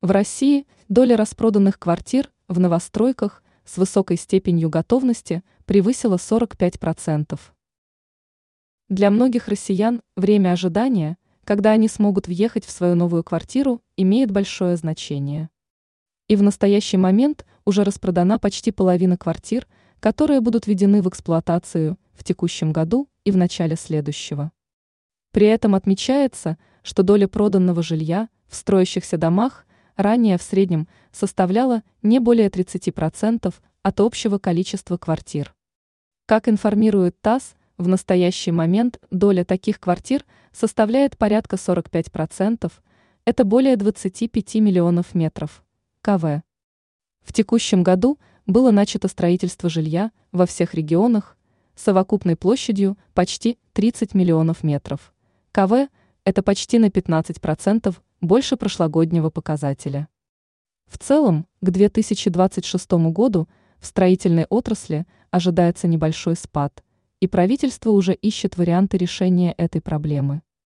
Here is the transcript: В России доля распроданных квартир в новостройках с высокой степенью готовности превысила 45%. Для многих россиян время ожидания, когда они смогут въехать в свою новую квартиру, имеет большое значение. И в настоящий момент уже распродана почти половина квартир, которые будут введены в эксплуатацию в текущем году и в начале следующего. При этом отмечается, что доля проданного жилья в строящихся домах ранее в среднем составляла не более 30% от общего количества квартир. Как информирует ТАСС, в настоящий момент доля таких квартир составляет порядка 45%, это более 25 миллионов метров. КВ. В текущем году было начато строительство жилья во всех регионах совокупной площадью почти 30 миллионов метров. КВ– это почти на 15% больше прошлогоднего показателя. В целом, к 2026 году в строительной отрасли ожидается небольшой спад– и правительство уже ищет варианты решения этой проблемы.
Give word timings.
В 0.00 0.12
России 0.12 0.64
доля 0.88 1.16
распроданных 1.16 1.76
квартир 1.76 2.30
в 2.46 2.60
новостройках 2.60 3.42
с 3.64 3.78
высокой 3.78 4.16
степенью 4.16 4.70
готовности 4.70 5.42
превысила 5.64 6.14
45%. 6.14 7.36
Для 8.88 9.10
многих 9.10 9.48
россиян 9.48 10.00
время 10.14 10.52
ожидания, 10.52 11.18
когда 11.42 11.72
они 11.72 11.88
смогут 11.88 12.28
въехать 12.28 12.64
в 12.64 12.70
свою 12.70 12.94
новую 12.94 13.24
квартиру, 13.24 13.82
имеет 13.96 14.30
большое 14.30 14.76
значение. 14.76 15.50
И 16.28 16.36
в 16.36 16.44
настоящий 16.44 16.96
момент 16.96 17.44
уже 17.64 17.82
распродана 17.82 18.38
почти 18.38 18.70
половина 18.70 19.16
квартир, 19.16 19.66
которые 19.98 20.40
будут 20.40 20.68
введены 20.68 21.02
в 21.02 21.08
эксплуатацию 21.08 21.98
в 22.12 22.22
текущем 22.22 22.72
году 22.72 23.08
и 23.24 23.32
в 23.32 23.36
начале 23.36 23.74
следующего. 23.74 24.52
При 25.32 25.48
этом 25.48 25.74
отмечается, 25.74 26.56
что 26.84 27.02
доля 27.02 27.26
проданного 27.26 27.82
жилья 27.82 28.28
в 28.46 28.54
строящихся 28.54 29.18
домах 29.18 29.64
ранее 29.98 30.38
в 30.38 30.42
среднем 30.42 30.88
составляла 31.12 31.82
не 32.02 32.20
более 32.20 32.48
30% 32.48 33.54
от 33.82 34.00
общего 34.00 34.38
количества 34.38 34.96
квартир. 34.96 35.54
Как 36.24 36.48
информирует 36.48 37.20
ТАСС, 37.20 37.54
в 37.76 37.88
настоящий 37.88 38.52
момент 38.52 39.00
доля 39.10 39.44
таких 39.44 39.78
квартир 39.80 40.24
составляет 40.52 41.18
порядка 41.18 41.56
45%, 41.56 42.72
это 43.24 43.44
более 43.44 43.76
25 43.76 44.54
миллионов 44.56 45.14
метров. 45.14 45.62
КВ. 46.00 46.42
В 47.22 47.32
текущем 47.32 47.82
году 47.82 48.18
было 48.46 48.70
начато 48.70 49.08
строительство 49.08 49.68
жилья 49.68 50.12
во 50.32 50.46
всех 50.46 50.74
регионах 50.74 51.36
совокупной 51.74 52.36
площадью 52.36 52.96
почти 53.14 53.58
30 53.72 54.14
миллионов 54.14 54.62
метров. 54.62 55.12
КВ– 55.52 55.88
это 56.28 56.42
почти 56.42 56.78
на 56.78 56.86
15% 56.86 57.96
больше 58.20 58.56
прошлогоднего 58.56 59.30
показателя. 59.30 60.08
В 60.86 60.98
целом, 60.98 61.46
к 61.60 61.70
2026 61.70 62.92
году 63.12 63.48
в 63.78 63.86
строительной 63.86 64.46
отрасли 64.48 65.06
ожидается 65.30 65.88
небольшой 65.88 66.36
спад– 66.36 66.84
и 67.20 67.26
правительство 67.26 67.90
уже 67.90 68.14
ищет 68.14 68.56
варианты 68.56 68.96
решения 68.96 69.52
этой 69.52 69.80
проблемы. 69.80 70.42